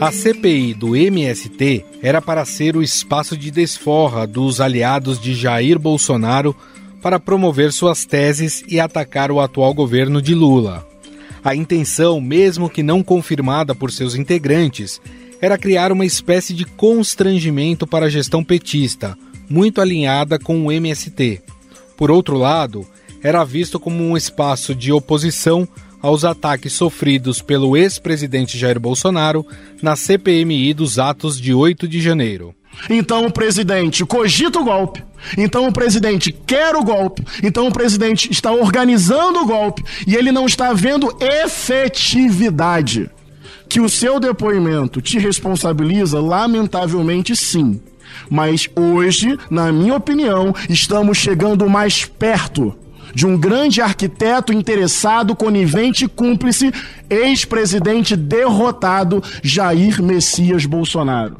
[0.00, 5.78] A CPI do MST era para ser o espaço de desforra dos aliados de Jair
[5.78, 6.56] Bolsonaro
[7.02, 10.86] para promover suas teses e atacar o atual governo de Lula.
[11.44, 15.00] A intenção, mesmo que não confirmada por seus integrantes,
[15.38, 19.18] era criar uma espécie de constrangimento para a gestão petista,
[19.50, 21.42] muito alinhada com o MST.
[21.94, 22.86] Por outro lado,
[23.22, 25.68] era visto como um espaço de oposição
[26.02, 29.46] aos ataques sofridos pelo ex-presidente Jair Bolsonaro
[29.82, 32.54] na CPMI dos atos de 8 de janeiro.
[32.88, 35.04] Então o presidente cogita o golpe.
[35.36, 37.22] Então o presidente quer o golpe.
[37.42, 43.10] Então o presidente está organizando o golpe e ele não está vendo efetividade.
[43.68, 47.80] Que o seu depoimento te responsabiliza, lamentavelmente sim.
[48.28, 52.76] Mas hoje, na minha opinião, estamos chegando mais perto
[53.14, 56.72] de um grande arquiteto interessado, conivente e cúmplice,
[57.08, 61.36] ex-presidente derrotado Jair Messias Bolsonaro.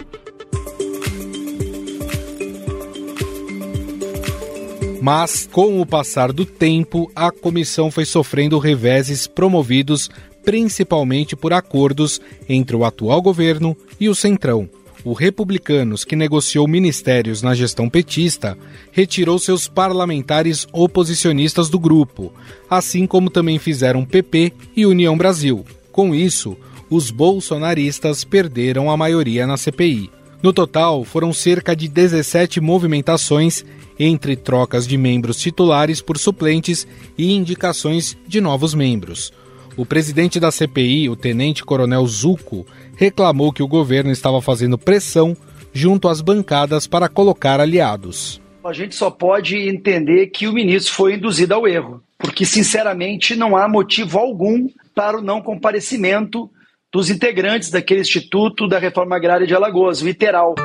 [5.01, 10.11] Mas, com o passar do tempo, a comissão foi sofrendo reveses promovidos
[10.45, 14.69] principalmente por acordos entre o atual governo e o Centrão
[15.05, 18.57] o Republicanos, que negociou ministérios na gestão petista,
[18.93, 22.33] retirou seus parlamentares oposicionistas do grupo,
[22.69, 25.65] assim como também fizeram PP e União Brasil.
[25.91, 26.57] Com isso,
[26.89, 30.11] os bolsonaristas perderam a maioria na CPI.
[30.43, 33.65] No total, foram cerca de 17 movimentações
[33.99, 36.87] entre trocas de membros titulares por suplentes
[37.19, 39.33] e indicações de novos membros.
[39.81, 42.67] O presidente da CPI, o tenente-coronel Zuco,
[42.99, 45.35] reclamou que o governo estava fazendo pressão
[45.73, 48.43] junto às bancadas para colocar aliados.
[48.63, 53.57] A gente só pode entender que o ministro foi induzido ao erro, porque, sinceramente, não
[53.57, 56.51] há motivo algum para o não comparecimento
[56.93, 60.57] dos integrantes daquele Instituto da Reforma Agrária de Alagoas, literal.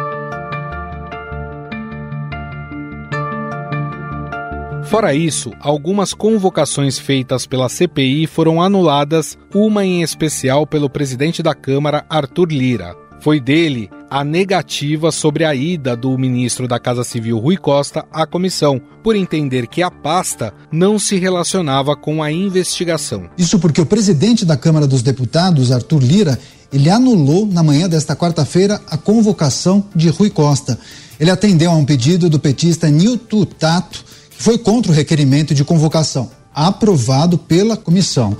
[4.95, 11.53] Fora isso, algumas convocações feitas pela CPI foram anuladas, uma em especial pelo presidente da
[11.53, 12.95] Câmara, Arthur Lira.
[13.19, 18.25] Foi dele a negativa sobre a ida do ministro da Casa Civil Rui Costa à
[18.25, 23.29] comissão, por entender que a pasta não se relacionava com a investigação.
[23.37, 26.39] Isso porque o presidente da Câmara dos Deputados, Arthur Lira,
[26.71, 30.79] ele anulou na manhã desta quarta-feira a convocação de Rui Costa.
[31.19, 34.05] Ele atendeu a um pedido do petista Nilton Tato
[34.37, 38.35] foi contra o requerimento de convocação, aprovado pela comissão.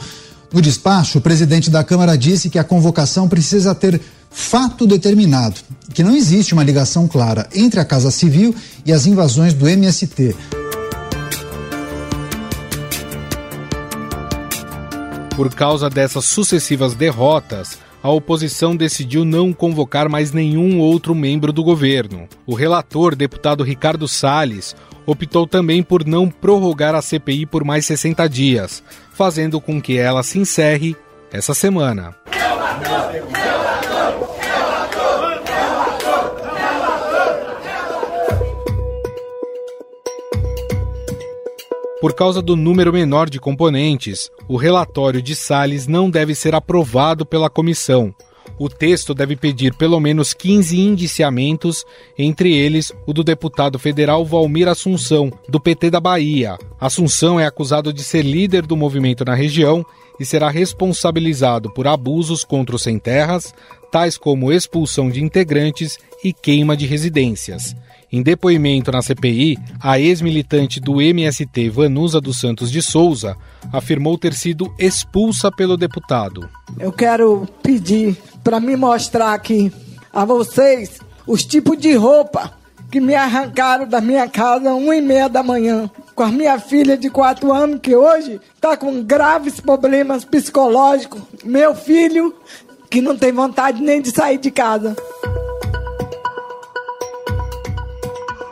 [0.54, 5.56] No despacho, o presidente da Câmara disse que a convocação precisa ter fato determinado,
[5.94, 8.54] que não existe uma ligação clara entre a Casa Civil
[8.86, 10.36] e as invasões do MST.
[15.36, 21.64] Por causa dessas sucessivas derrotas, a oposição decidiu não convocar mais nenhum outro membro do
[21.64, 22.30] governo.
[22.46, 24.76] O relator, deputado Ricardo Salles,
[25.08, 30.22] optou também por não prorrogar a CPI por mais 60 dias, fazendo com que ela
[30.22, 30.96] se encerre
[31.32, 32.16] essa semana.
[42.06, 47.26] Por causa do número menor de componentes, o relatório de Salles não deve ser aprovado
[47.26, 48.14] pela comissão,
[48.60, 51.84] o texto deve pedir pelo menos 15 indiciamentos,
[52.16, 56.60] entre eles o do deputado federal Valmir Assunção, do PT da Bahia.
[56.80, 59.84] Assunção é acusado de ser líder do movimento na região
[60.20, 63.52] e será responsabilizado por abusos contra os sem-terras,
[63.92, 67.76] tais como expulsão de integrantes e queima de residências.
[68.16, 73.36] Em depoimento na CPI, a ex-militante do MST, Vanusa dos Santos de Souza,
[73.74, 76.50] afirmou ter sido expulsa pelo deputado.
[76.80, 79.70] Eu quero pedir para me mostrar aqui
[80.14, 82.54] a vocês os tipos de roupa
[82.90, 86.98] que me arrancaram da minha casa uma e meia da manhã com a minha filha
[86.98, 92.34] de quatro anos que hoje está com graves problemas psicológicos, meu filho
[92.90, 94.96] que não tem vontade nem de sair de casa.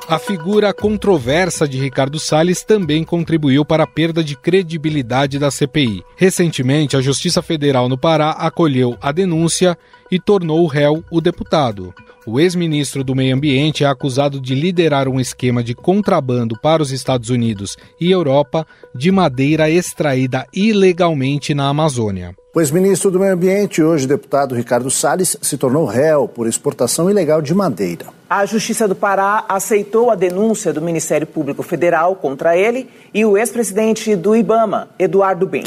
[0.08, 6.04] A figura controversa de Ricardo Salles também contribuiu para a perda de credibilidade da CPI.
[6.18, 9.78] Recentemente, a Justiça Federal no Pará acolheu a denúncia
[10.12, 11.94] e tornou o réu o deputado.
[12.28, 16.92] O ex-ministro do Meio Ambiente é acusado de liderar um esquema de contrabando para os
[16.92, 22.36] Estados Unidos e Europa de madeira extraída ilegalmente na Amazônia.
[22.56, 27.42] O ex-ministro do Meio Ambiente, hoje deputado Ricardo Salles, se tornou réu por exportação ilegal
[27.42, 28.06] de madeira.
[28.30, 33.36] A Justiça do Pará aceitou a denúncia do Ministério Público Federal contra ele e o
[33.40, 35.64] ex-presidente do IBAMA, Eduardo Ben.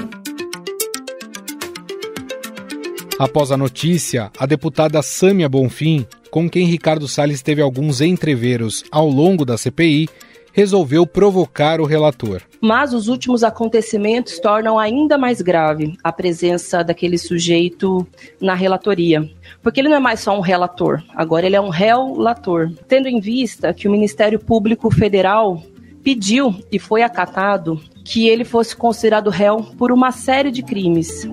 [3.18, 9.08] Após a notícia, a deputada Sâmia Bonfim, com quem Ricardo Salles teve alguns entreveros ao
[9.08, 10.08] longo da CPI,
[10.56, 12.40] resolveu provocar o relator.
[12.62, 18.06] Mas os últimos acontecimentos tornam ainda mais grave a presença daquele sujeito
[18.40, 19.28] na relatoria.
[19.62, 22.72] Porque ele não é mais só um relator, agora ele é um réu-lator.
[22.88, 25.62] Tendo em vista que o Ministério Público Federal
[26.02, 31.28] pediu e foi acatado que ele fosse considerado réu por uma série de crimes.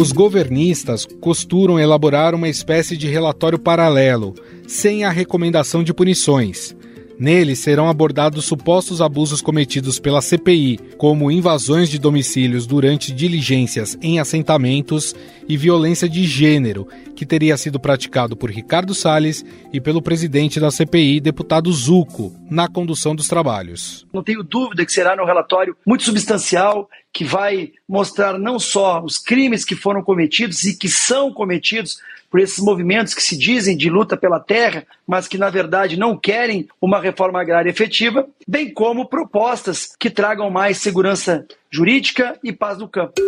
[0.00, 4.34] Os governistas costuram elaborar uma espécie de relatório paralelo,
[4.66, 6.74] sem a recomendação de punições.
[7.20, 14.18] Nele serão abordados supostos abusos cometidos pela CPI, como invasões de domicílios durante diligências em
[14.18, 15.14] assentamentos
[15.46, 20.70] e violência de gênero, que teria sido praticado por Ricardo Salles e pelo presidente da
[20.70, 24.06] CPI, deputado Zuco, na condução dos trabalhos.
[24.14, 29.18] Não tenho dúvida que será um relatório muito substancial que vai mostrar não só os
[29.18, 31.98] crimes que foram cometidos e que são cometidos
[32.30, 36.16] por esses movimentos que se dizem de luta pela terra, mas que na verdade não
[36.16, 42.78] querem uma reforma agrária efetiva, bem como propostas que tragam mais segurança jurídica e paz
[42.78, 43.20] no campo.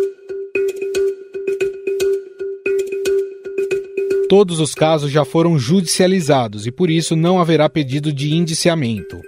[4.29, 9.21] Todos os casos já foram judicializados e por isso não haverá pedido de indiciamento.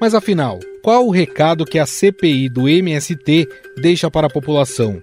[0.00, 3.48] Mas afinal, qual o recado que a CPI do MST
[3.80, 5.00] deixa para a população?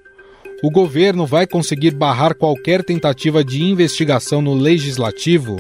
[0.62, 5.58] O governo vai conseguir barrar qualquer tentativa de investigação no legislativo?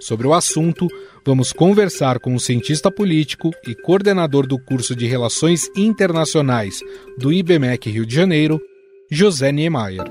[0.00, 0.88] Sobre o assunto,
[1.24, 6.80] vamos conversar com o cientista político e coordenador do curso de Relações Internacionais
[7.18, 8.58] do IBMEC Rio de Janeiro,
[9.10, 10.04] José Niemeyer.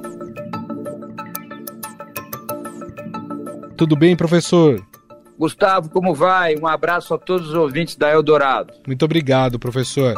[3.75, 4.85] Tudo bem, professor?
[5.35, 6.55] Gustavo, como vai?
[6.55, 8.71] Um abraço a todos os ouvintes da Eldorado.
[8.85, 10.13] Muito obrigado, professor.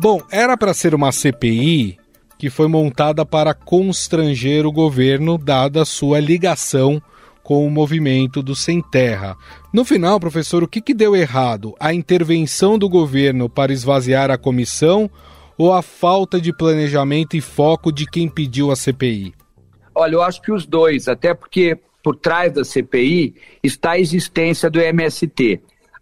[0.00, 1.98] Bom, era para ser uma CPI
[2.38, 7.02] que foi montada para constranger o governo, dada a sua ligação
[7.42, 9.36] com o movimento do Sem Terra.
[9.70, 11.74] No final, professor, o que, que deu errado?
[11.78, 15.10] A intervenção do governo para esvaziar a comissão
[15.58, 19.34] ou a falta de planejamento e foco de quem pediu a CPI?
[19.94, 24.70] Olha, eu acho que os dois, até porque por trás da CPI está a existência
[24.70, 25.60] do MST.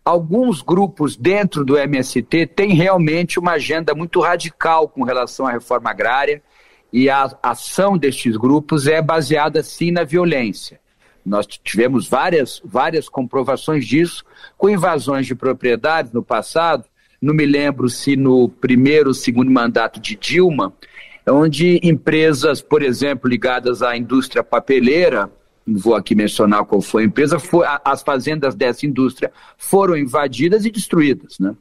[0.09, 5.91] Alguns grupos dentro do MST têm realmente uma agenda muito radical com relação à reforma
[5.91, 6.43] agrária
[6.91, 10.81] e a ação destes grupos é baseada sim na violência.
[11.27, 14.25] Nós tivemos várias, várias comprovações disso
[14.57, 16.87] com invasões de propriedades no passado.
[17.21, 20.73] Não me lembro se no primeiro ou segundo mandato de Dilma,
[21.29, 25.31] onde empresas, por exemplo, ligadas à indústria papeleira,
[25.77, 30.71] vou aqui mencionar qual foi a empresa, foi, as fazendas dessa indústria foram invadidas e
[30.71, 31.39] destruídas.
[31.39, 31.55] Né?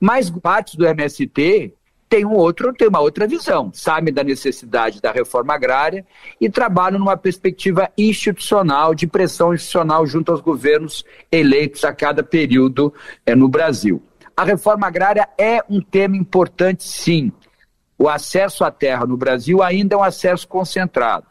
[0.00, 1.72] Mas partes do MST
[2.08, 6.06] têm um outro, tem uma outra visão, sabem da necessidade da reforma agrária
[6.40, 12.92] e trabalham numa perspectiva institucional, de pressão institucional junto aos governos eleitos a cada período
[13.24, 14.02] é, no Brasil.
[14.36, 17.32] A reforma agrária é um tema importante, sim.
[17.98, 21.26] O acesso à terra no Brasil ainda é um acesso concentrado.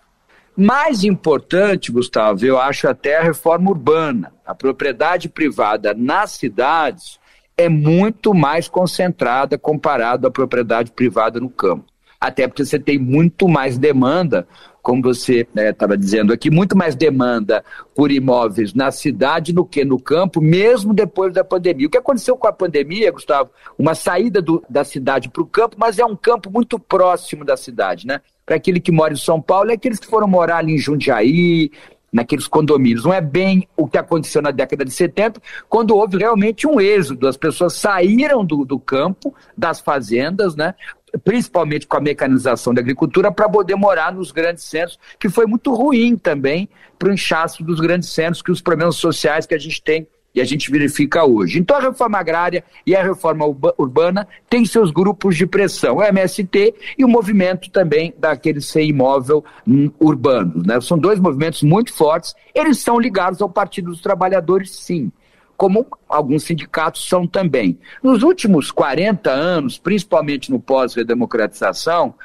[0.58, 4.32] Mais importante, Gustavo, eu acho até a reforma urbana.
[4.46, 7.20] A propriedade privada nas cidades
[7.58, 11.95] é muito mais concentrada comparado à propriedade privada no campo.
[12.20, 14.48] Até porque você tem muito mais demanda,
[14.82, 17.64] como você estava né, dizendo aqui, muito mais demanda
[17.96, 21.88] por imóveis na cidade do que no campo, mesmo depois da pandemia.
[21.88, 23.50] O que aconteceu com a pandemia, Gustavo?
[23.78, 27.58] Uma saída do, da cidade para o campo, mas é um campo muito próximo da
[27.58, 28.22] cidade, né?
[28.46, 31.72] para aquele que mora em São Paulo é aqueles que foram morar ali em Jundiaí,
[32.14, 33.04] naqueles condomínios.
[33.04, 37.28] Não é bem o que aconteceu na década de 70, quando houve realmente um êxodo.
[37.28, 40.76] As pessoas saíram do, do campo, das fazendas, né?
[41.24, 45.74] Principalmente com a mecanização da agricultura, para poder morar nos grandes centros, que foi muito
[45.74, 49.82] ruim também para o inchaço dos grandes centros, que os problemas sociais que a gente
[49.82, 51.60] tem e a gente verifica hoje.
[51.60, 53.46] Então a reforma agrária e a reforma
[53.78, 59.46] urbana têm seus grupos de pressão, o MST e o movimento também daquele sem imóvel
[59.66, 60.62] hum, urbano.
[60.66, 60.82] Né?
[60.82, 65.12] São dois movimentos muito fortes, eles são ligados ao Partido dos Trabalhadores, sim
[65.58, 67.78] como alguns sindicatos são também.
[68.04, 72.16] Nos últimos 40 anos, principalmente no pós-redemocratização,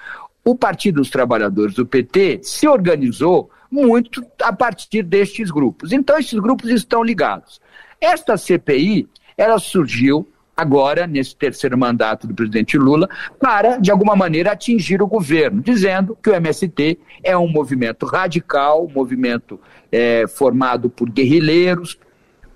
[0.44, 5.92] o Partido dos Trabalhadores, o PT, se organizou muito a partir destes grupos.
[5.92, 7.60] Então, esses grupos estão ligados.
[8.00, 13.08] Esta CPI, ela surgiu agora, nesse terceiro mandato do presidente Lula,
[13.38, 18.84] para, de alguma maneira, atingir o governo, dizendo que o MST é um movimento radical,
[18.84, 19.58] um movimento
[19.90, 21.98] é, formado por guerrilheiros.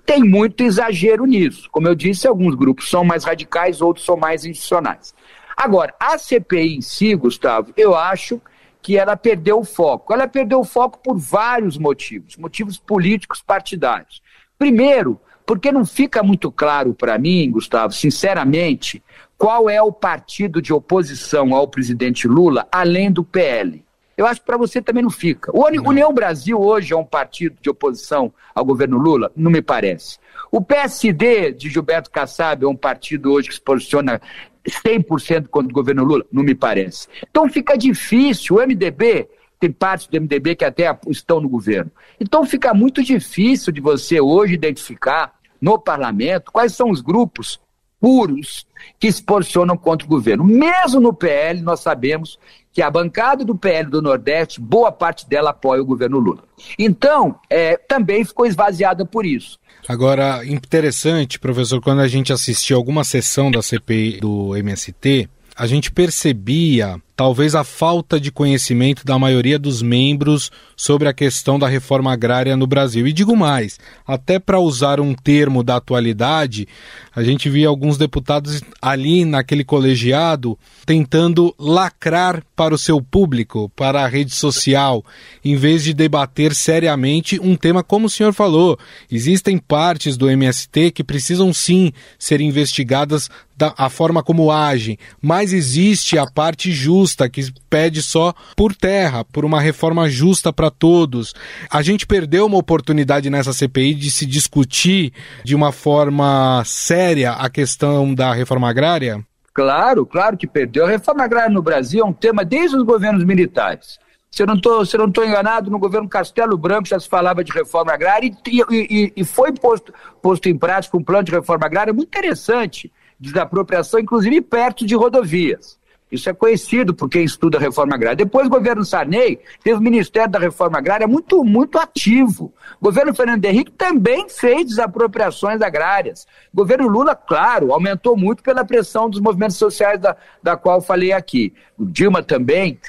[0.05, 1.69] Tem muito exagero nisso.
[1.71, 5.13] Como eu disse, alguns grupos são mais radicais, outros são mais institucionais.
[5.55, 8.41] Agora, a CPI em si, Gustavo, eu acho
[8.81, 10.13] que ela perdeu o foco.
[10.13, 14.21] Ela perdeu o foco por vários motivos, motivos políticos partidários.
[14.59, 19.01] Primeiro, porque não fica muito claro para mim, Gustavo, sinceramente,
[19.37, 23.84] qual é o partido de oposição ao presidente Lula, além do PL.
[24.17, 25.51] Eu acho que para você também não fica.
[25.53, 29.31] O União Brasil hoje é um partido de oposição ao governo Lula?
[29.35, 30.17] Não me parece.
[30.49, 34.21] O PSD de Gilberto Kassab é um partido hoje que se posiciona
[34.65, 36.25] 100% contra o governo Lula?
[36.31, 37.07] Não me parece.
[37.29, 38.55] Então fica difícil.
[38.55, 39.27] O MDB,
[39.59, 41.91] tem partes do MDB que até estão no governo.
[42.19, 47.59] Então fica muito difícil de você hoje identificar no parlamento quais são os grupos
[47.99, 48.65] puros
[48.99, 50.43] que se posicionam contra o governo.
[50.43, 52.39] Mesmo no PL, nós sabemos
[52.71, 56.43] que a bancada do PL do Nordeste, boa parte dela apoia o governo Lula.
[56.77, 59.57] Então, é, também ficou esvaziada por isso.
[59.87, 65.89] Agora, interessante, professor, quando a gente assistiu alguma sessão da CPI do MST, a gente
[65.91, 72.11] percebia talvez a falta de conhecimento da maioria dos membros sobre a questão da reforma
[72.11, 73.07] agrária no Brasil.
[73.07, 76.67] E digo mais, até para usar um termo da atualidade,
[77.15, 84.03] a gente via alguns deputados ali naquele colegiado tentando lacrar para o seu público, para
[84.03, 85.03] a rede social,
[85.43, 88.77] em vez de debater seriamente um tema como o senhor falou.
[89.09, 95.53] Existem partes do MST que precisam sim ser investigadas da a forma como agem, mas
[95.53, 101.33] existe a parte justa que pede só por terra, por uma reforma justa para todos.
[101.69, 107.49] A gente perdeu uma oportunidade nessa CPI de se discutir de uma forma séria a
[107.49, 109.23] questão da reforma agrária?
[109.53, 110.85] Claro, claro que perdeu.
[110.85, 113.97] A reforma agrária no Brasil é um tema desde os governos militares.
[114.29, 118.29] Se eu não estou enganado, no governo Castelo Branco já se falava de reforma agrária
[118.45, 122.91] e, e, e foi posto, posto em prática um plano de reforma agrária muito interessante
[123.19, 125.77] desapropriação, inclusive perto de rodovias.
[126.11, 128.15] Isso é conhecido por quem estuda a reforma agrária.
[128.15, 132.53] Depois, o governo Sarney teve o Ministério da Reforma Agrária muito, muito ativo.
[132.79, 136.27] O governo Fernando Henrique também fez desapropriações agrárias.
[136.53, 141.11] O governo Lula, claro, aumentou muito pela pressão dos movimentos sociais da, da qual falei
[141.11, 141.53] aqui.
[141.77, 142.79] O Dilma também.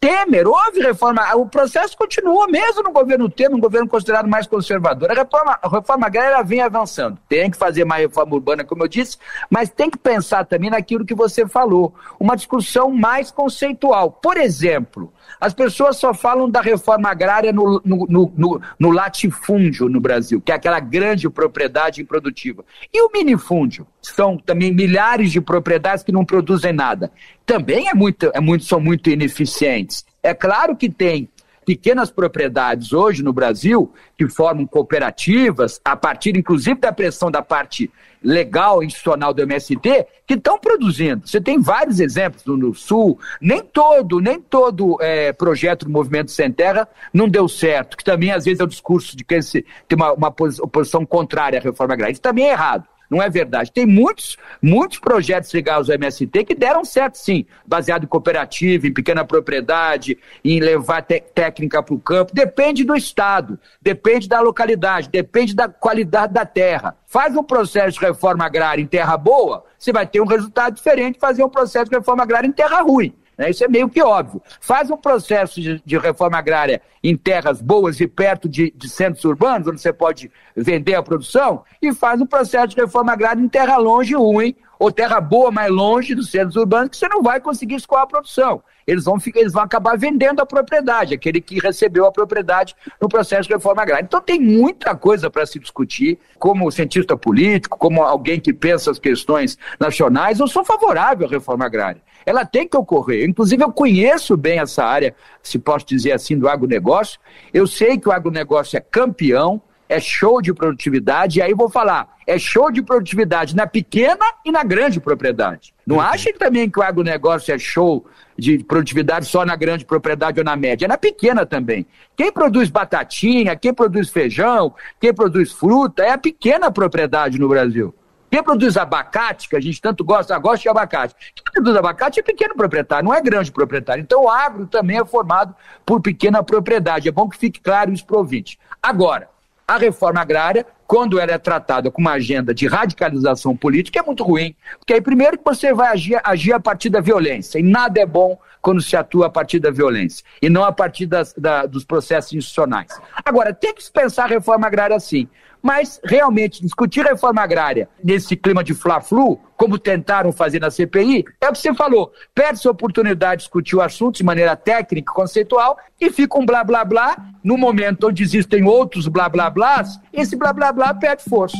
[0.00, 5.10] Temer, houve reforma, o processo continua mesmo no governo Temer, um governo considerado mais conservador.
[5.10, 7.18] A reforma, a reforma agrária vem avançando.
[7.28, 9.18] Tem que fazer mais reforma urbana, como eu disse,
[9.50, 14.10] mas tem que pensar também naquilo que você falou, uma discussão mais conceitual.
[14.10, 20.00] Por exemplo, as pessoas só falam da reforma agrária no, no, no, no, latifúndio no
[20.00, 22.64] Brasil, que é aquela grande propriedade improdutiva.
[22.92, 23.86] E o minifúndio?
[24.02, 27.10] São também milhares de propriedades que não produzem nada.
[27.46, 30.04] Também é muito, é muito, são muito ineficientes.
[30.22, 31.28] É claro que tem
[31.64, 37.90] pequenas propriedades hoje no Brasil que formam cooperativas, a partir inclusive da pressão da parte
[38.22, 41.26] legal institucional do MST, que estão produzindo.
[41.26, 46.52] Você tem vários exemplos no, Sul, nem todo, nem todo é, projeto do Movimento Sem
[46.52, 50.12] Terra não deu certo, que também às vezes é o discurso de que tem uma,
[50.12, 52.12] uma oposição contrária à reforma agrária.
[52.12, 52.84] Isso também é errado.
[53.10, 53.72] Não é verdade.
[53.72, 58.92] Tem muitos, muitos projetos ligados ao MST que deram certo, sim, baseado em cooperativa, em
[58.92, 62.32] pequena propriedade, em levar técnica para o campo.
[62.32, 66.96] Depende do Estado, depende da localidade, depende da qualidade da terra.
[67.04, 71.14] Faz um processo de reforma agrária em terra boa, você vai ter um resultado diferente
[71.14, 73.12] de fazer um processo de reforma agrária em terra ruim.
[73.40, 73.48] Né?
[73.48, 74.42] Isso é meio que óbvio.
[74.60, 79.24] Faz um processo de, de reforma agrária em terras boas e perto de, de, centros
[79.24, 83.48] urbanos, onde você pode vender a produção, e faz um processo de reforma agrária em
[83.48, 87.40] terra longe ruim, ou terra boa, mais longe dos centros urbanos, que você não vai
[87.40, 88.62] conseguir escoar a produção.
[88.86, 93.48] Eles vão, eles vão acabar vendendo a propriedade, aquele que recebeu a propriedade no processo
[93.48, 94.04] de reforma agrária.
[94.04, 96.18] Então tem muita coisa para se discutir.
[96.38, 101.64] Como cientista político, como alguém que pensa as questões nacionais, eu sou favorável à reforma
[101.64, 103.28] agrária ela tem que ocorrer.
[103.28, 107.18] Inclusive, eu conheço bem essa área, se posso dizer assim, do agronegócio.
[107.52, 112.16] Eu sei que o agronegócio é campeão, é show de produtividade, e aí vou falar,
[112.24, 115.74] é show de produtividade na pequena e na grande propriedade.
[115.84, 116.02] Não uhum.
[116.02, 118.06] achem também que o agronegócio é show
[118.38, 121.84] de produtividade só na grande propriedade ou na média, é na pequena também.
[122.16, 127.92] Quem produz batatinha, quem produz feijão, quem produz fruta, é a pequena propriedade no Brasil.
[128.30, 131.14] Quem produz abacate, que a gente tanto gosta, gosta de abacate.
[131.34, 134.02] Quem produz abacate é pequeno proprietário, não é grande proprietário.
[134.02, 137.08] Então o agro também é formado por pequena propriedade.
[137.08, 138.58] É bom que fique claro isso para ouvinte.
[138.82, 139.28] Agora,
[139.70, 144.24] A reforma agrária, quando ela é tratada com uma agenda de radicalização política, é muito
[144.24, 144.52] ruim.
[144.80, 148.04] Porque aí, primeiro, que você vai agir, agir a partir da violência, e nada é
[148.04, 151.84] bom quando se atua a partir da violência, e não a partir das, da, dos
[151.84, 153.00] processos institucionais.
[153.24, 155.28] Agora, tem que se pensar a reforma agrária assim.
[155.62, 161.48] Mas, realmente, discutir reforma agrária nesse clima de fla-flu, como tentaram fazer na CPI, é
[161.48, 162.12] o que você falou.
[162.34, 166.64] Perde-se a oportunidade de discutir o assunto de maneira técnica, conceitual, e fica um blá
[166.64, 167.16] blá blá.
[167.44, 171.56] No momento onde existem outros blá blá blás, esse blá blá blá perde força.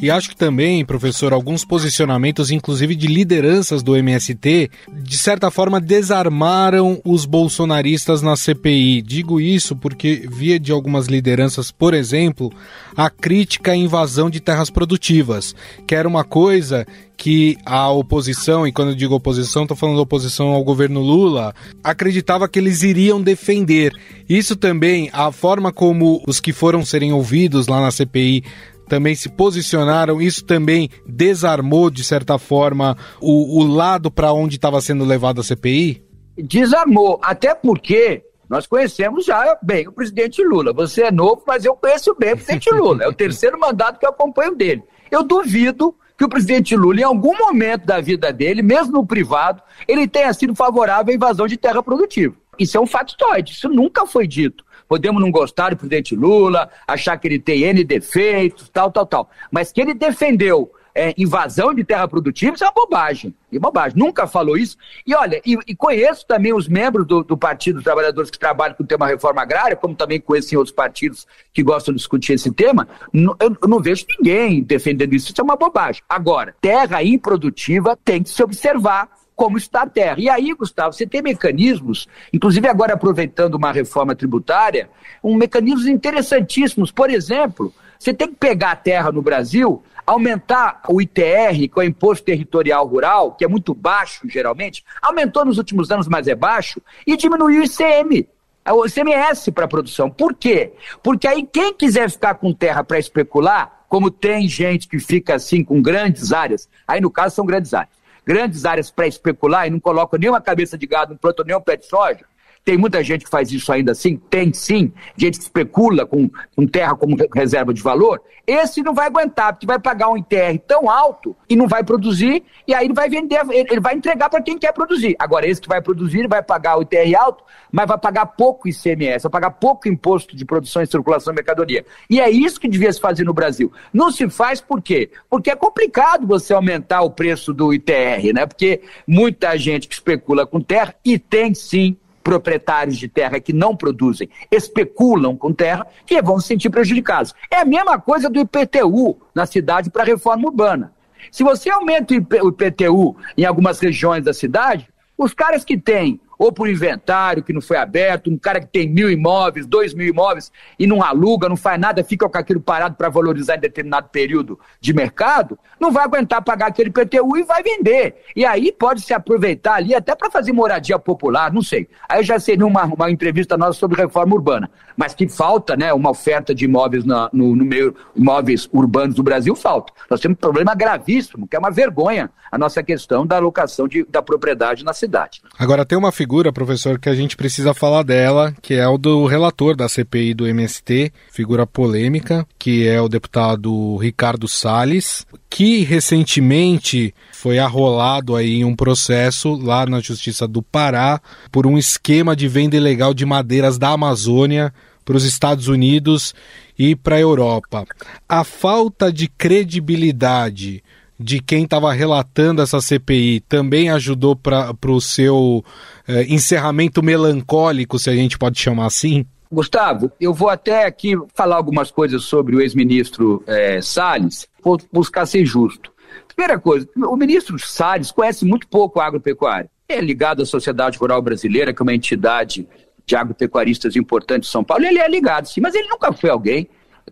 [0.00, 5.78] E acho que também, professor, alguns posicionamentos, inclusive de lideranças do MST, de certa forma
[5.78, 9.02] desarmaram os bolsonaristas na CPI.
[9.02, 12.50] Digo isso porque via de algumas lideranças, por exemplo,
[12.96, 15.54] a crítica à invasão de terras produtivas,
[15.86, 20.48] que era uma coisa que a oposição, e quando eu digo oposição, estou falando oposição
[20.48, 21.54] ao governo Lula,
[21.84, 23.92] acreditava que eles iriam defender.
[24.26, 28.42] Isso também, a forma como os que foram serem ouvidos lá na CPI
[28.90, 34.80] também se posicionaram, isso também desarmou, de certa forma, o, o lado para onde estava
[34.80, 36.02] sendo levado a CPI?
[36.36, 40.72] Desarmou, até porque nós conhecemos já bem o presidente Lula.
[40.72, 43.04] Você é novo, mas eu conheço bem o presidente Lula.
[43.04, 44.82] É o terceiro mandato que eu acompanho dele.
[45.08, 49.62] Eu duvido que o presidente Lula, em algum momento da vida dele, mesmo no privado,
[49.86, 52.34] ele tenha sido favorável à invasão de terra produtiva.
[52.58, 54.64] Isso é um factoide, isso nunca foi dito.
[54.90, 59.30] Podemos não gostar do presidente Lula, achar que ele tem N defeitos, tal, tal, tal.
[59.48, 63.32] Mas que ele defendeu é, invasão de terra produtiva, isso é uma bobagem.
[63.52, 63.96] E bobagem.
[63.96, 64.76] Nunca falou isso.
[65.06, 68.74] E olha, e, e conheço também os membros do, do, Partido dos Trabalhadores que trabalham
[68.74, 72.50] com o tema reforma agrária, como também conheço outros partidos que gostam de discutir esse
[72.50, 72.88] tema.
[73.14, 75.30] eu, eu não vejo ninguém defendendo isso.
[75.30, 76.02] Isso é uma bobagem.
[76.08, 79.08] Agora, terra improdutiva tem que se observar
[79.40, 80.16] como está a terra.
[80.18, 84.90] E aí, Gustavo, você tem mecanismos, inclusive agora aproveitando uma reforma tributária,
[85.24, 86.92] um mecanismos interessantíssimos.
[86.92, 91.78] Por exemplo, você tem que pegar a terra no Brasil, aumentar o ITR, que é
[91.78, 96.34] o Imposto Territorial Rural, que é muito baixo geralmente, aumentou nos últimos anos, mas é
[96.34, 98.28] baixo, e diminuir o ICM,
[98.70, 100.10] o ICMS para produção.
[100.10, 100.74] Por quê?
[101.02, 105.64] Porque aí quem quiser ficar com terra para especular, como tem gente que fica assim
[105.64, 107.99] com grandes áreas, aí no caso são grandes áreas
[108.30, 111.76] grandes áreas para especular e não colocam nenhuma cabeça de gado, não plantam nenhum pé
[111.76, 112.24] de soja,
[112.64, 114.16] tem muita gente que faz isso ainda assim?
[114.16, 114.92] Tem sim.
[115.16, 118.20] Gente que especula com, com terra como reserva de valor.
[118.46, 122.42] Esse não vai aguentar, porque vai pagar um ITR tão alto e não vai produzir,
[122.66, 125.14] e aí ele vai vender, ele vai entregar para quem quer produzir.
[125.18, 129.22] Agora, esse que vai produzir, vai pagar o ITR alto, mas vai pagar pouco ICMS,
[129.22, 131.84] vai pagar pouco imposto de produção e circulação de mercadoria.
[132.08, 133.72] E é isso que devia se fazer no Brasil.
[133.92, 135.10] Não se faz por quê?
[135.28, 138.46] Porque é complicado você aumentar o preço do ITR, né?
[138.46, 143.76] Porque muita gente que especula com terra e tem sim proprietários de terra que não
[143.76, 147.34] produzem especulam com terra, que vão se sentir prejudicados.
[147.50, 150.92] É a mesma coisa do IPTU na cidade para a reforma urbana.
[151.30, 156.50] Se você aumenta o IPTU em algumas regiões da cidade, os caras que têm ou
[156.50, 160.50] por inventário que não foi aberto, um cara que tem mil imóveis, dois mil imóveis
[160.78, 164.58] e não aluga, não faz nada, fica com aquilo parado para valorizar em determinado período
[164.80, 168.22] de mercado, não vai aguentar pagar aquele PTU e vai vender.
[168.34, 171.86] E aí pode se aproveitar ali até para fazer moradia popular, não sei.
[172.08, 174.70] Aí já seria uma, uma entrevista nossa sobre reforma urbana.
[174.96, 179.22] Mas que falta, né, uma oferta de imóveis na, no, no meio, imóveis urbanos do
[179.22, 179.92] Brasil, falta.
[180.08, 184.04] Nós temos um problema gravíssimo, que é uma vergonha a nossa questão da alocação de,
[184.04, 185.42] da propriedade na cidade.
[185.58, 188.96] Agora tem uma figura figura, professor, que a gente precisa falar dela, que é o
[188.96, 195.82] do relator da CPI do MST, figura polêmica, que é o deputado Ricardo Salles, que
[195.82, 202.36] recentemente foi arrolado aí em um processo lá na Justiça do Pará por um esquema
[202.36, 204.72] de venda ilegal de madeiras da Amazônia
[205.04, 206.32] para os Estados Unidos
[206.78, 207.84] e para a Europa.
[208.28, 210.80] A falta de credibilidade
[211.22, 215.62] de quem estava relatando essa CPI também ajudou para o seu
[216.08, 219.26] eh, encerramento melancólico, se a gente pode chamar assim?
[219.52, 225.26] Gustavo, eu vou até aqui falar algumas coisas sobre o ex-ministro eh, Salles, vou buscar
[225.26, 225.92] ser justo.
[226.34, 229.68] Primeira coisa, o ministro Salles conhece muito pouco a agropecuária.
[229.86, 232.66] É ligado à Sociedade Rural Brasileira, que é uma entidade
[233.04, 234.86] de agropecuaristas importante de São Paulo.
[234.86, 236.66] Ele é ligado, sim, mas ele nunca foi alguém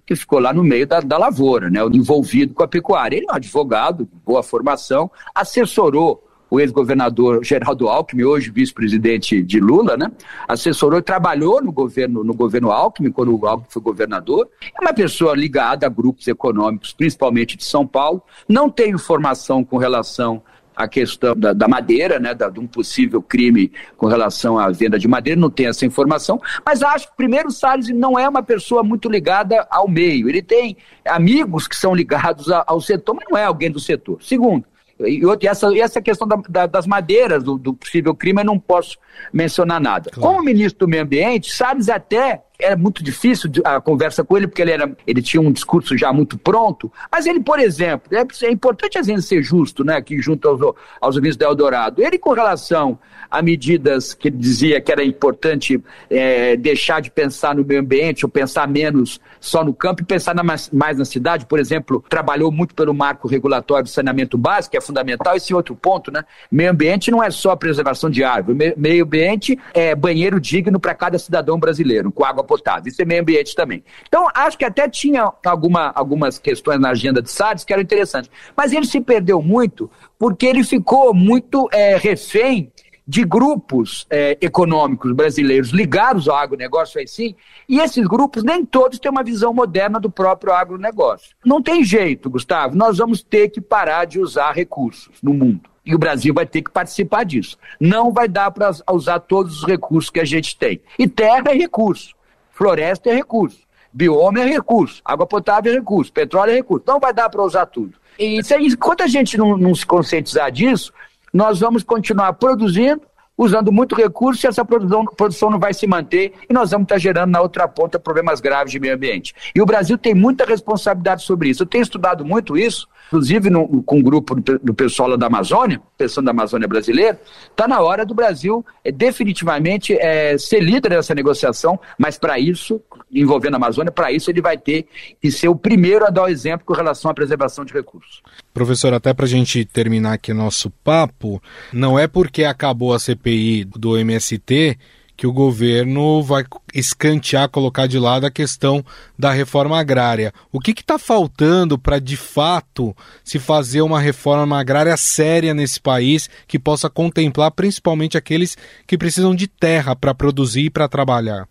[0.06, 3.16] que ficou lá no meio da, da lavoura, né, envolvido com a pecuária.
[3.16, 9.96] Ele é um advogado, boa formação, assessorou o ex-governador Geraldo Alckmin, hoje vice-presidente de Lula,
[9.96, 10.10] né?
[10.46, 14.48] Assessorou trabalhou no governo, no governo Alckmin, quando o Alckmin foi governador.
[14.62, 18.22] É uma pessoa ligada a grupos econômicos, principalmente de São Paulo.
[18.48, 20.42] Não tem informação com relação
[20.78, 24.96] a questão da, da madeira, né, da, de um possível crime com relação à venda
[24.96, 28.44] de madeira, não tem essa informação, mas acho que, primeiro, o Salles não é uma
[28.44, 33.36] pessoa muito ligada ao meio, ele tem amigos que são ligados ao setor, mas não
[33.36, 34.22] é alguém do setor.
[34.22, 34.64] Segundo,
[35.00, 38.58] e, essa, e essa questão da, da, das madeiras, do, do, possível crime, eu não
[38.58, 38.98] posso
[39.32, 40.10] mencionar nada.
[40.10, 40.28] Claro.
[40.28, 44.60] Como ministro do Meio Ambiente, Salles até era muito difícil a conversa com ele, porque
[44.60, 46.92] ele, era, ele tinha um discurso já muito pronto.
[47.10, 50.74] Mas ele, por exemplo, é, é importante a gente ser justo, né, aqui junto aos,
[51.00, 52.02] aos ouvintes da Eldorado.
[52.02, 52.98] Ele, com relação
[53.30, 58.24] a medidas que ele dizia que era importante é, deixar de pensar no meio ambiente,
[58.24, 62.50] ou pensar menos só no campo e pensar na, mais, na cidade, por exemplo, trabalhou
[62.50, 65.36] muito pelo marco regulatório do saneamento básico, que é fundamental.
[65.36, 66.24] Esse outro ponto, né?
[66.50, 71.18] Meio ambiente não é só preservação de árvore, meio ambiente é banheiro digno para cada
[71.18, 72.88] cidadão brasileiro, com água potável.
[72.88, 73.84] Isso é meio ambiente também.
[74.08, 78.30] Então, acho que até tinha alguma, algumas questões na agenda de Salles que eram interessantes.
[78.56, 82.72] Mas ele se perdeu muito porque ele ficou muito é, refém
[83.08, 87.34] de grupos é, econômicos brasileiros ligados ao agronegócio, aí sim,
[87.66, 91.34] e esses grupos nem todos têm uma visão moderna do próprio agronegócio.
[91.42, 95.70] Não tem jeito, Gustavo, nós vamos ter que parar de usar recursos no mundo.
[95.86, 97.56] E o Brasil vai ter que participar disso.
[97.80, 100.82] Não vai dar para usar todos os recursos que a gente tem.
[100.98, 102.14] E terra é recurso.
[102.58, 103.60] Floresta é recurso,
[103.92, 106.84] bioma é recurso, água potável é recurso, petróleo é recurso.
[106.88, 107.94] Não vai dar para usar tudo.
[108.18, 110.92] E enquanto a gente não, não se conscientizar disso,
[111.32, 113.02] nós vamos continuar produzindo,
[113.36, 116.98] usando muito recurso e essa produção, produção não vai se manter e nós vamos estar
[116.98, 119.32] gerando na outra ponta problemas graves de meio ambiente.
[119.54, 121.62] E o Brasil tem muita responsabilidade sobre isso.
[121.62, 125.80] Eu tenho estudado muito isso inclusive no, com um grupo do, do pessoal da Amazônia,
[125.96, 131.14] pessoal da Amazônia brasileira, está na hora do Brasil é, definitivamente é, ser líder dessa
[131.14, 132.80] negociação, mas para isso,
[133.12, 134.86] envolvendo a Amazônia, para isso ele vai ter
[135.20, 138.22] que ser o primeiro a dar o exemplo com relação à preservação de recursos.
[138.52, 141.42] Professor, até para a gente terminar aqui nosso papo,
[141.72, 144.78] não é porque acabou a CPI do MST
[145.18, 148.84] que o governo vai escantear, colocar de lado a questão
[149.18, 150.32] da reforma agrária.
[150.52, 156.30] O que está faltando para, de fato, se fazer uma reforma agrária séria nesse país
[156.46, 161.48] que possa contemplar principalmente aqueles que precisam de terra para produzir e para trabalhar?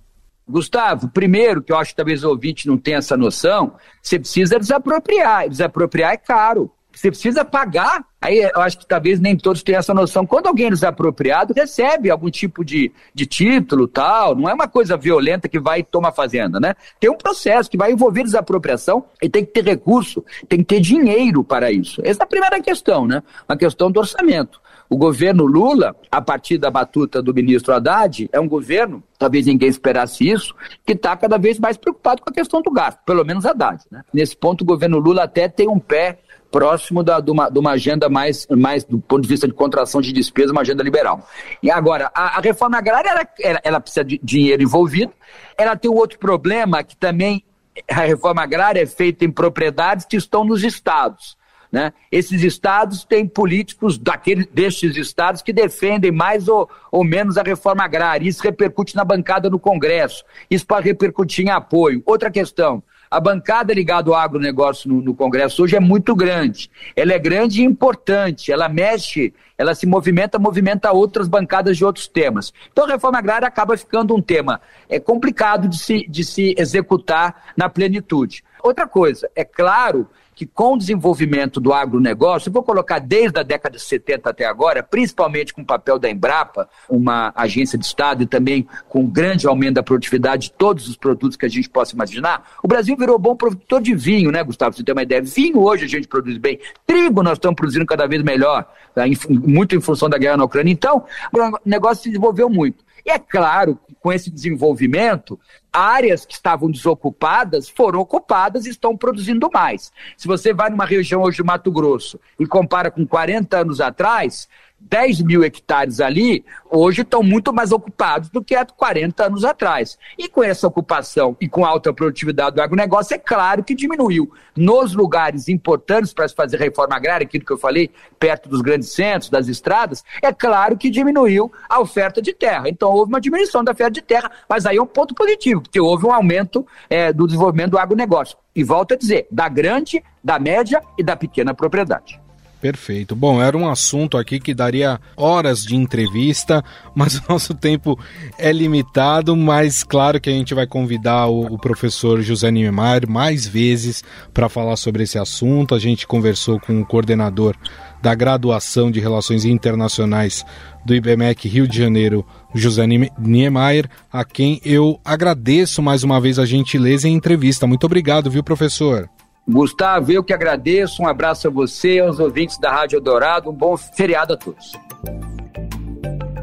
[0.47, 4.58] Gustavo, primeiro, que eu acho que talvez o ouvinte não tenha essa noção, você precisa
[4.58, 5.49] desapropriar.
[5.49, 6.71] Desapropriar é caro.
[6.98, 8.04] Você precisa pagar.
[8.20, 10.26] Aí eu acho que talvez nem todos tenham essa noção.
[10.26, 14.36] Quando alguém é desapropriado, recebe algum tipo de, de título, tal.
[14.36, 16.74] Não é uma coisa violenta que vai tomar fazenda, né?
[17.00, 20.80] Tem um processo que vai envolver desapropriação e tem que ter recurso, tem que ter
[20.80, 22.02] dinheiro para isso.
[22.04, 23.22] Essa é a primeira questão, né?
[23.48, 24.60] Uma questão do orçamento.
[24.90, 29.68] O governo Lula, a partir da batuta do ministro Haddad, é um governo, talvez ninguém
[29.68, 30.56] esperasse isso,
[30.86, 33.84] que está cada vez mais preocupado com a questão do gasto, pelo menos Haddad.
[33.92, 34.02] Né?
[34.14, 36.20] Nesse ponto, o governo Lula até tem um pé
[36.52, 40.02] próximo da, de, uma, de uma agenda mais, mais, do ponto de vista de contração
[40.02, 41.28] de despesa, uma agenda liberal.
[41.62, 45.12] E agora, a, a reforma agrária, ela, ela, ela, precisa de dinheiro envolvido,
[45.58, 47.44] ela tem um outro problema que também
[47.90, 51.38] a reforma agrária é feita em propriedades que estão nos estados.
[51.72, 51.92] Né?
[52.12, 57.84] Esses estados têm políticos daquele, destes estados que defendem mais ou, ou menos a reforma
[57.84, 58.28] agrária.
[58.28, 60.24] Isso repercute na bancada no Congresso.
[60.50, 62.02] Isso pode repercutir em apoio.
[62.06, 66.70] Outra questão: a bancada ligada ao agronegócio no, no Congresso hoje é muito grande.
[66.96, 68.52] Ela é grande e importante.
[68.52, 72.54] Ela mexe, ela se movimenta, movimenta outras bancadas de outros temas.
[72.72, 77.54] Então a reforma agrária acaba ficando um tema é complicado de se, de se executar
[77.56, 78.43] na plenitude.
[78.62, 83.76] Outra coisa, é claro que com o desenvolvimento do agronegócio, vou colocar desde a década
[83.76, 88.28] de 70 até agora, principalmente com o papel da Embrapa, uma agência de Estado, e
[88.28, 91.95] também com um grande aumento da produtividade de todos os produtos que a gente possa
[91.95, 94.76] imaginar, o Brasil virou bom produtor de vinho, né, Gustavo?
[94.76, 95.23] Você tem uma ideia.
[95.23, 96.60] Vinho hoje a gente produz bem.
[96.86, 99.06] Trigo nós estamos produzindo cada vez melhor, tá?
[99.28, 100.71] muito em função da guerra na Ucrânia.
[100.71, 102.86] Então, o negócio se desenvolveu muito.
[103.04, 105.38] E é claro, com esse desenvolvimento,
[105.70, 109.91] áreas que estavam desocupadas foram ocupadas e estão produzindo mais.
[110.15, 114.48] Se você vai numa região hoje do Mato Grosso e compara com 40 anos atrás,
[114.80, 119.98] 10 mil hectares ali, hoje estão muito mais ocupados do que há 40 anos atrás.
[120.18, 124.32] E com essa ocupação e com a alta produtividade do agronegócio, é claro que diminuiu.
[124.56, 128.92] Nos lugares importantes para se fazer reforma agrária, aquilo que eu falei, perto dos grandes
[128.92, 132.70] centros, das estradas, é claro que diminuiu a oferta de terra.
[132.70, 135.80] Então houve uma diminuição da oferta de terra, mas aí é um ponto positivo, porque
[135.80, 138.38] houve um aumento é, do desenvolvimento do agronegócio.
[138.56, 142.27] E volto a dizer, da grande, da média e da pequena propriedade.
[142.67, 143.15] Perfeito.
[143.15, 146.62] Bom, era um assunto aqui que daria horas de entrevista,
[146.93, 147.97] mas o nosso tempo
[148.38, 149.38] é limitado.
[149.38, 154.03] Mas claro que a gente vai convidar o, o professor José Niemeyer mais vezes
[154.34, 155.73] para falar sobre esse assunto.
[155.73, 157.56] A gente conversou com o coordenador
[158.01, 160.45] da graduação de Relações Internacionais
[160.86, 166.45] do IBMEC Rio de Janeiro, José Niemeyer, a quem eu agradeço mais uma vez a
[166.45, 167.65] gentileza e a entrevista.
[167.65, 169.10] Muito obrigado, viu, professor?
[169.50, 171.02] Gustavo, eu que agradeço.
[171.02, 173.50] Um abraço a você, aos ouvintes da Rádio Dourado.
[173.50, 174.74] Um bom feriado a todos.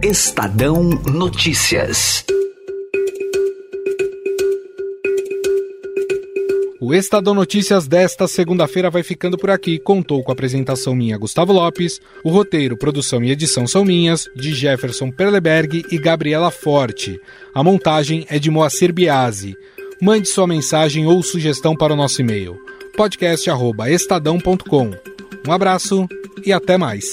[0.02, 2.24] Estadão Notícias.
[6.80, 9.78] O Estadão Notícias desta segunda-feira vai ficando por aqui.
[9.78, 12.00] Contou com a apresentação minha, Gustavo Lopes.
[12.22, 17.20] O roteiro, produção e edição são minhas, de Jefferson Perleberg e Gabriela Forte.
[17.54, 19.56] A montagem é de Moacir Biasi.
[20.00, 22.58] Mande sua mensagem ou sugestão para o nosso e-mail
[22.96, 24.90] podcast@estadão.com.
[25.46, 26.06] Um abraço
[26.44, 27.04] e até mais.